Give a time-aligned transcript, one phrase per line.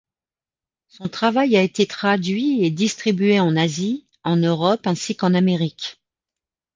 [0.87, 6.01] Son travail a été traduit et distribué en Asie, en Europe ainsi qu'en Amérique.